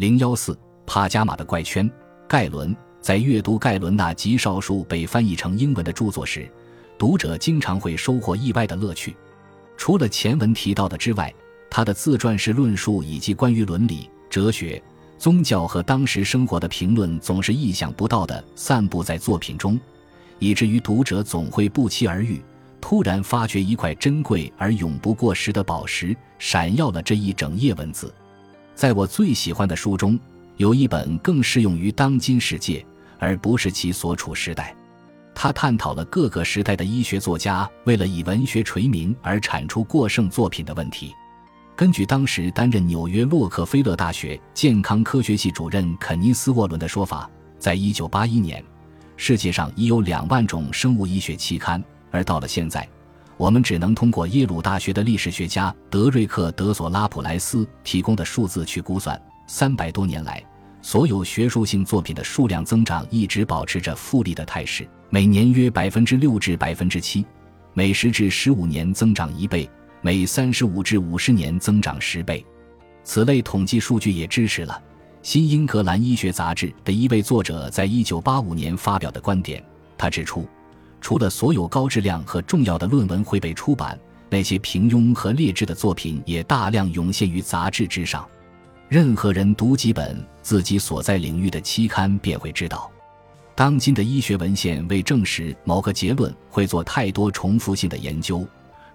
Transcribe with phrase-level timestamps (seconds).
[0.00, 1.88] 零幺四帕加马的怪圈。
[2.26, 6.50] 盖伦在阅读盖伦那极少数被翻译成英文的著作时，
[6.98, 9.14] 读者经常会收获意外的乐趣。
[9.76, 11.30] 除了前文提到的之外，
[11.70, 14.82] 他的自传式论述以及关于伦理、哲学、
[15.18, 19.78] 宗教和当时生活的评论，总是意想不到的散布在作品中，
[20.38, 22.40] 以至于读者总会不期而遇，
[22.80, 28.10] 突然发觉一块珍贵而永不过时的宝石闪耀了这一整页文字。
[28.80, 30.18] 在我最喜欢的书中，
[30.56, 32.82] 有一本更适用于当今世界，
[33.18, 34.74] 而不是其所处时代。
[35.34, 41.12] 他探讨了各个时代的医学作家为了以文学垂名而产出过剩作品的问题。
[41.76, 48.64] 根据当时担任纽约洛克菲勒大学健康科学系主任肯尼斯·沃伦的说法，在一九八一年，
[49.18, 52.88] 世界上已有两万种生物医学期刊，而到了现在。
[53.40, 60.44] 我们只能通过耶鲁大学的历史学家德瑞克·德索拉普莱斯提供的数字去估算，三百多年来，
[60.82, 67.24] 所有学术性作品的数量增长一直保持着复利的态势，每年约百分之六至百分之七，
[67.72, 69.66] 每十至十五年增长一倍，
[70.02, 72.44] 每三十五至五十年增长十倍。
[73.04, 74.74] 此类统计数据也支持了
[75.22, 79.64] 《新英格兰医学杂志》的一位作者在一九八五年发表的观点。
[79.96, 80.46] 他指出。
[81.00, 83.98] 除了所有高质量和重要的论文会被出版，
[84.28, 88.26] 那些平庸和劣质的作品也大量涌现于杂志之上。
[88.88, 92.90] 任何人读几本自己所在领域的期刊，便会知道，
[93.54, 98.46] 当今的医学文献为证实某个结论会做太多重复性的研究，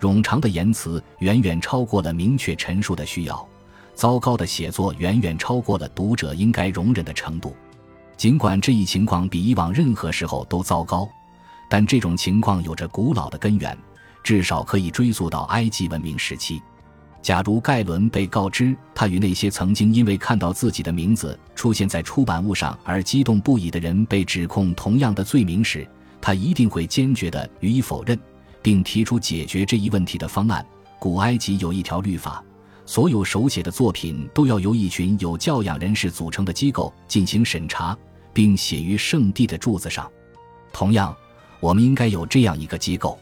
[0.00, 3.48] 冗长的言辞远远超过了明确陈述的需要，
[3.94, 7.54] 糟糕的写作远远超过了读者应该容忍的程度。
[8.16, 11.08] 尽管这一情况比以往任何时候都糟糕。
[11.74, 13.76] 但这种情况有着古老的根源，
[14.22, 16.62] 至少可以追溯到埃及文明时期。
[17.20, 25.84] 假如盖伦被告知他与那些曾经因为看到自己的名字出现在出版物上而激动不已的人被指控同样的罪名时，
[26.20, 28.16] 他一定会坚决地予以否认，
[28.62, 30.64] 并提出解决这一问题的方案。
[31.00, 32.40] 古埃及有一条律法：
[32.86, 37.98] 所有手写的作品都要由一群有教养人士组成的机构进行审查，
[38.32, 40.08] 并写于圣地的柱子上。
[40.72, 41.12] 同样。
[41.60, 43.18] 我们应该有这样一个机构，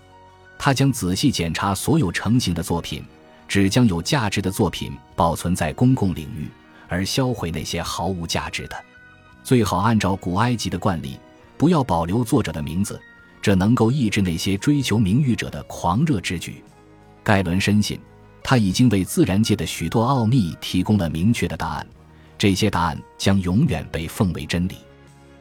[0.58, 3.04] 他将仔细检查所有成型的作品，
[3.46, 6.48] 只将有价值的作品保存在公共领域，
[6.88, 8.84] 而销毁那些毫无价值的。
[9.44, 11.18] 最好按照古埃及的惯例，
[11.56, 13.00] 不要保留作者的名字，
[13.40, 16.62] 这能够抑制那些追求名誉者的狂热之举。
[17.24, 18.00] 盖伦深信，
[18.42, 21.86] 他已经为自然界的许多奥秘提供了明确的答案，
[22.38, 24.76] 这些答案将永远被奉为真理。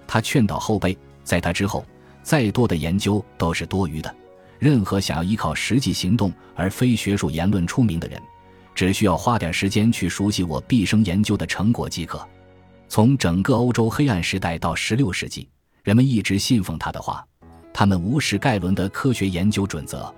[0.08, 1.86] 他劝导后辈，在他之后。
[2.24, 4.16] 再多的研究都是多余的。
[4.60, 8.22] 任何想要依靠实际行动而非学术言论出名的人，
[8.76, 12.24] 只需要花点时间去熟悉我毕生研究的成果即可。
[12.88, 15.50] 从整个欧洲黑暗时代到16世纪，
[15.84, 17.26] 人们一直信奉他的话。
[17.74, 20.14] 他们无视盖伦的科学研究准则，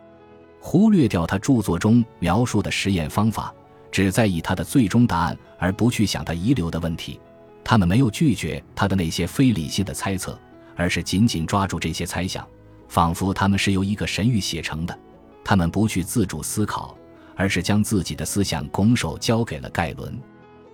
[0.59, 3.53] 忽略掉他著作中描述的实验方法，
[3.91, 7.19] 只在意他的最终答案，而不去想他遗留的问题。
[7.63, 10.37] 他们没有拒绝他的那些非理性的猜测。
[10.75, 12.47] 而是紧紧抓住这些猜想，
[12.87, 14.97] 仿佛他们是由一个神谕写成的。
[15.43, 16.97] 他们不去自主思考，
[17.35, 20.17] 而是将自己的思想拱手交给了盖伦。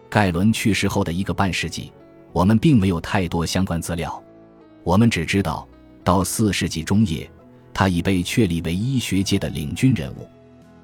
[0.10, 1.92] 盖伦去世后的一个半世纪，
[2.32, 4.24] 我们并没有太多相关资料。
[4.84, 5.68] 我们只知道，
[6.04, 7.30] 到四世纪中叶，
[7.74, 10.28] 他已被确立为医学界的领军人物。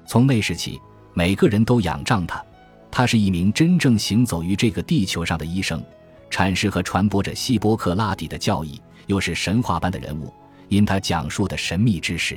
[0.04, 0.80] 从那时起，
[1.14, 2.44] 每个人都仰仗他。
[2.90, 5.82] 他是一名真正行走于这个地球上的医生，
[6.30, 8.80] 阐释和传播着希波克拉底的教义。
[9.06, 10.34] 又是神话般的人物，
[10.68, 12.36] 因他讲述的神秘知识。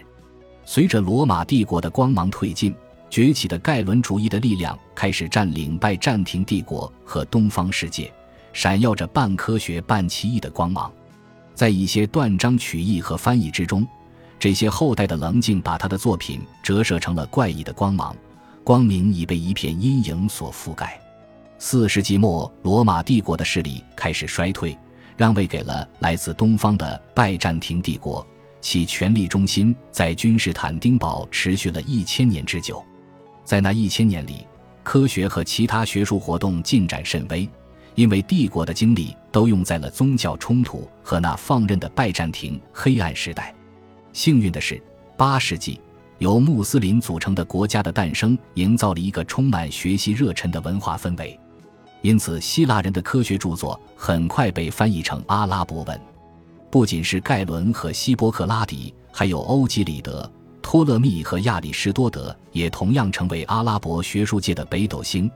[0.64, 2.76] 随着罗马帝国的光芒褪尽，
[3.10, 8.14] 崛起的盖伦主义的力量开始占领拜占庭帝国和东方世界，
[8.54, 10.92] 闪耀着半科学半奇异的光芒。
[11.56, 13.88] 在一些断章取义和翻译之中，
[14.38, 18.16] 这些后代的棱镜把他的作品折射成了怪异的光芒，
[18.64, 21.02] 光明已被一片阴影所覆盖。
[21.62, 24.76] 四世纪末，罗马帝国的势力开始衰退。
[25.18, 28.26] 让位给了来自东方的拜占庭帝国，
[28.62, 32.82] 其权力中心在君士坦丁堡持续了一千年之久。
[33.44, 34.48] 在那一千年里，
[34.82, 37.48] 科学和其他学术活动进展甚微，
[37.96, 43.54] 因为帝国的精力都用在了宗教冲突和那放任的拜占庭黑暗时代。
[44.14, 44.82] 幸运的是，
[45.18, 45.82] 八世纪
[46.20, 51.38] 由穆斯林组成的国家的诞生，营造了一个充满学习热忱的文化氛围。
[52.02, 56.02] 因此，希腊人的科学著作很快被翻译成阿拉伯文。
[56.70, 60.32] 不仅是盖伦和希波克拉底，还有欧几里得、
[60.62, 65.30] 托勒密和亚里士多德，也同样成为阿拉伯学术界的北斗星。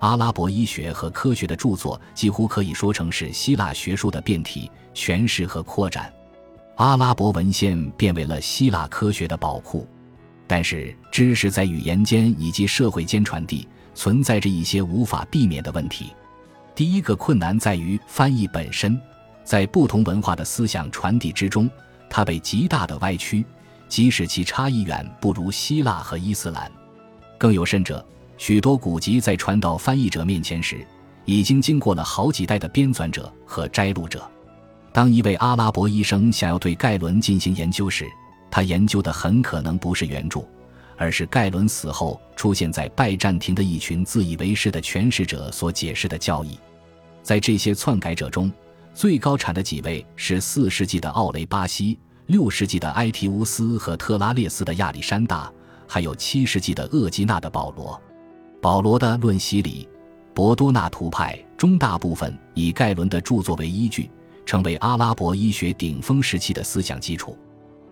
[0.00, 6.12] 阿拉伯医学和科学的著作几乎可以说成是希腊学术的变体、诠释和扩展。
[6.76, 9.86] 阿拉伯文献变为了希腊科学的宝库。
[10.46, 13.68] 但是，知识在语言间以及社会间传递，
[13.98, 16.12] 存在着一些无法避免的问题。
[16.72, 18.96] 第一个困难在于翻译本身，
[19.42, 21.68] 在不同文化的思想传递之中，
[22.08, 23.44] 它被极大的歪曲，
[23.88, 26.70] 即使其差异远不如希腊和伊斯兰。
[27.36, 28.06] 更有甚者，
[28.36, 30.86] 许多古籍在传到翻译者面前时，
[31.24, 34.24] 已经经过了好几代的编纂者和摘录者。
[34.92, 38.06] 当一位阿拉伯医生想要对盖伦进行研究时，
[38.48, 40.46] 他研究的很可能不是原著，
[40.98, 46.58] 而是盖伦死后出现在拜占庭的一群自以为是的诠释者所解释的教义。
[47.22, 48.52] 在这些篡改者中，
[48.92, 55.50] 最高产的几位是四世纪的奥雷巴西、六世纪的埃提乌斯和特拉列斯的亚历山大，
[55.86, 57.98] 还有七世纪的厄基纳的保罗。
[58.60, 59.88] 保罗的《论洗礼》，
[60.34, 64.10] 博多纳图派中大部分以盖伦的著作为依据，
[64.44, 67.38] 成为阿拉伯医学顶峰时期的思想基础。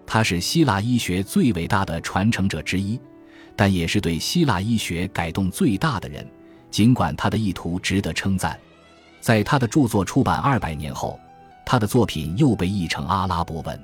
[0.07, 2.99] 他是希腊医学最伟大的传承者之一，
[3.57, 6.27] 但也是对希腊医学改动最大的人。
[6.71, 8.59] 尽管他的意图值得称赞，
[9.21, 11.19] 在他的著作出版二百年后，
[11.65, 13.81] 他的作品又被译成阿拉伯文，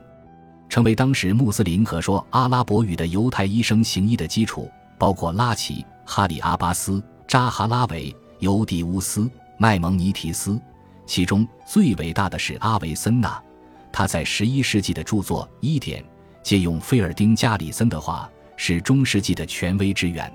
[0.69, 4.70] 成为当时穆斯林和说阿拉伯语的犹太医生行医的基础。
[4.98, 9.28] 包括拉齐、哈里阿巴斯、扎哈拉维、尤迪乌斯、
[9.58, 10.60] 麦蒙尼提斯，
[11.06, 13.42] 其中最伟大的是阿维森纳，
[13.90, 16.00] 他在十一世纪的著作《一点》。
[16.42, 20.32] 借用菲尔丁加里森的话，是中世纪的权威之源。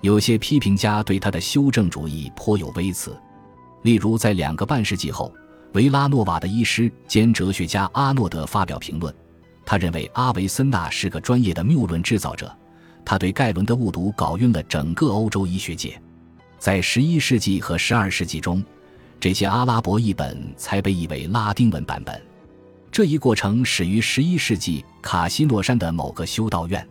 [0.00, 3.16] 有些批评家对他的修正主义颇有微词，
[3.82, 5.32] 例如在两个半世纪后，
[5.72, 9.14] 维拉诺瓦的医师兼哲学家阿诺德发表评论，
[9.64, 12.54] 他认为阿维森纳是个专业的谬论制造者，
[13.04, 16.00] 他对盖伦的误读搞晕了整个欧洲医学界。
[16.58, 18.62] 在十一世纪和十二世纪中，
[19.18, 22.20] 这些阿拉伯译本才被译为拉丁文版本。
[22.94, 26.88] 这一过程始于十一世纪卡西诺山的某个修道院，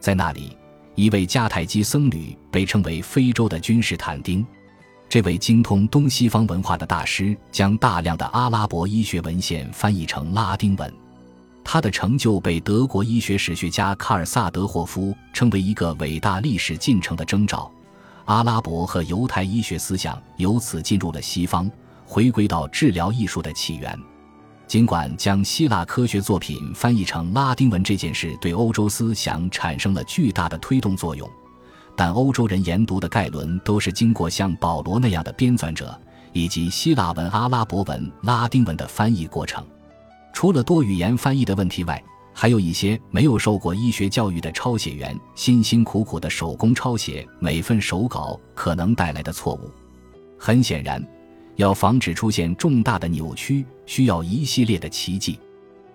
[0.00, 0.56] 在那里，
[0.94, 4.42] 一位迦太基僧侣被称为非洲的君士坦丁。
[5.06, 10.90] 这位精通东西方文化的大师将大量的阿拉伯医学文献翻译成拉丁文。
[11.62, 17.70] 他的成就被德国医学史学家卡尔萨德霍夫称为一个伟大历史进程的征兆。
[18.24, 21.70] 阿拉伯和犹太医学思想由此进入了西方，
[22.06, 23.94] 回归到治疗艺术的起源。
[24.66, 31.30] 尽管将希腊科学作品翻译成拉丁文这件事对欧洲思想产生了巨大的推动作用，
[31.94, 35.96] 但欧洲人研读的盖伦都是经过像保罗那样的编纂者
[36.32, 39.64] 以及希腊文、阿拉伯文、拉丁文的翻译过程。
[40.32, 42.02] 除了多语言翻译的问题外，
[42.32, 49.70] 还有一些没有受过医学教育的抄写员辛辛苦苦的手工抄写每份手稿可能带来的错误。
[50.38, 51.00] 很显然。
[51.56, 55.38] 要防止出现重大的扭曲，需要一系列的奇迹。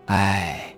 [0.06, 0.74] 唉，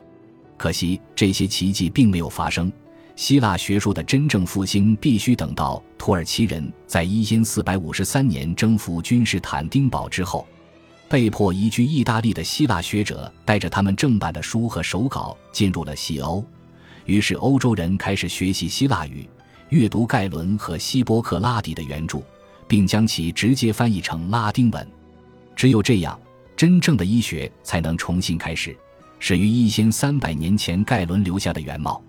[0.58, 2.72] 可惜这些奇迹并没有发生。
[3.16, 10.48] 希腊学术的真正复兴必须等到土耳其人在一因四百五十三年征服君士坦丁堡之后，
[11.08, 16.44] 被迫移居意大利的希腊学者带着他们正版的书和手稿进入了西欧，
[17.06, 19.30] 于是欧洲人开始学习希腊语，
[19.70, 22.24] 阅读盖伦和希波克拉底的原著。
[22.72, 24.88] 并将其直接翻译成拉丁文，
[25.58, 26.18] 只有这样，
[26.56, 28.74] 真正的医学才能重新开始，
[29.20, 32.02] 始于一千三百年前盖伦留下的原貌。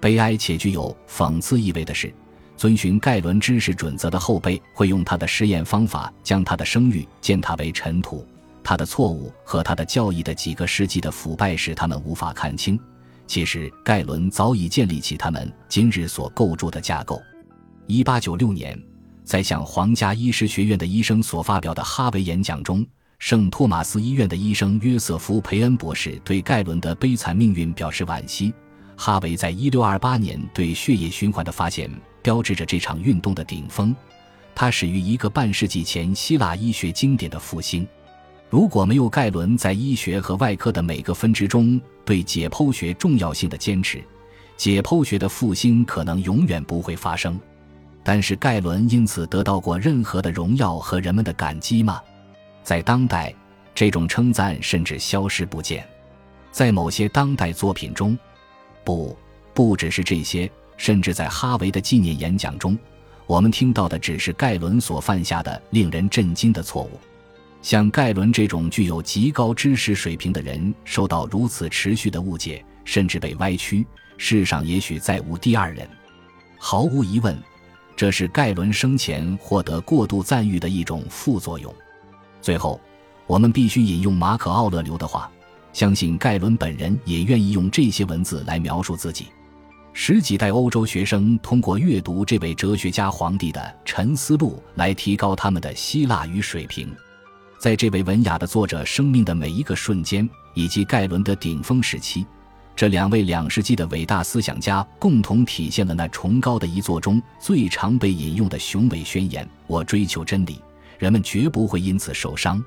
[0.00, 2.12] 悲哀且具有讽刺意味的是，
[2.56, 8.26] 遵循盖伦知识准则的后辈会用他的实验方法将他的声誉践踏为尘土。
[8.64, 12.76] 他的错误和他的教义的几个世纪的腐败使他们无法看清，
[13.28, 17.22] 其实盖伦早已建立起他们今日所构筑的架构。
[17.86, 18.76] 一八九六年。
[19.30, 22.84] 在向皇家医师学院的医生所发表的哈维演讲中，
[23.20, 28.52] 圣托马斯医院的医生约瑟夫·培恩博士对盖伦的悲惨命运表示惋惜。
[28.96, 31.88] 哈维在1628年对血液循环的发现，
[32.24, 33.94] 标志着这场运动的顶峰。
[34.52, 37.86] 它始于一个半世纪前希腊医学经典的复兴。
[38.48, 44.02] 如果没有盖伦在医学和外科的每个分支中对解剖学重要性的坚持，
[44.56, 47.38] 解剖学的复兴可能永远不会发生。
[48.12, 52.02] 但是盖伦因此得到过任何的荣耀和人们的感激吗？
[52.64, 53.32] 在当代，
[53.72, 55.86] 这种称赞甚至消失不见。
[56.50, 58.18] 在某些当代作品中，
[58.82, 59.16] 不，
[59.54, 62.76] 不只是这些，甚至在哈维的纪念演讲中，
[63.28, 66.98] 我们听到的只是盖伦所犯下的令人震惊的错误。
[67.62, 73.86] 像盖伦这种具有极高知识水平的人，受到如此持续的误解，甚至被歪曲，
[74.18, 75.88] 世上也许再无第二人。
[76.58, 77.40] 毫无疑问。
[78.00, 81.70] 这是盖伦生前获得过度赞誉的一种副作用。
[82.40, 82.80] 最后，
[83.26, 85.30] 我们必须引用马可·奥勒留的话，
[85.74, 89.26] 相信盖伦本人也愿意用这些文字来描述自己。
[89.92, 96.90] 十几代欧洲学生通过阅读这位哲学家皇帝的《沉思录》来提高他们的希腊语水平。
[97.58, 102.24] 在这位文雅的作者生命的每一个瞬间，以及盖伦的顶峰时期，
[102.76, 110.62] 这两位两世纪的伟大思想家共同体现了那崇高的一座中最常被引用的雄伟宣言：“我追求真理，
[110.98, 112.62] 人们绝不会因此受伤。”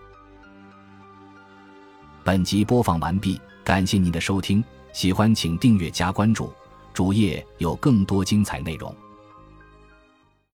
[2.24, 6.53] 本集播放完毕，感谢您的收听，喜欢请订阅加关注，
[6.93, 8.95] 主页有更多精彩内容。